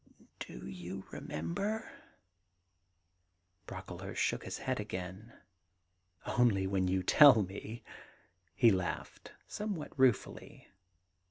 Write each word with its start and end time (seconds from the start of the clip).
Do 0.47 0.65
you 0.65 1.05
remember?' 1.11 1.91
Brocklehurst 3.67 4.19
shook 4.19 4.45
his 4.45 4.57
head 4.57 4.79
again. 4.79 5.31
^Only 6.25 6.67
when 6.67 6.87
you 6.87 7.03
tell 7.03 7.43
me,'— 7.43 7.83
he 8.55 8.71
laughed 8.71 9.33
somewhat 9.45 9.91
ruefully. 9.99 10.69